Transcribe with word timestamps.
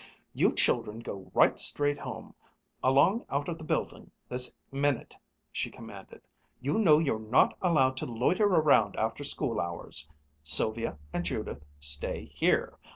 "You 0.33 0.51
children 0.53 0.99
go 1.01 1.29
right 1.35 1.59
straight 1.59 1.99
home, 1.99 2.33
along 2.83 3.23
out 3.29 3.47
of 3.47 3.59
the 3.59 3.63
building 3.63 4.09
this 4.29 4.57
minute," 4.71 5.15
she 5.51 5.69
commanded. 5.69 6.23
"You 6.59 6.79
know 6.79 6.97
you're 6.97 7.19
not 7.19 7.55
allowed 7.61 7.97
to 7.97 8.07
loiter 8.07 8.47
around 8.47 8.95
after 8.95 9.23
school 9.23 9.59
hours. 9.61 10.09
Sylvia 10.43 10.97
and 11.13 11.23
Judith, 11.23 11.63
stay 11.79 12.31
here. 12.33 12.79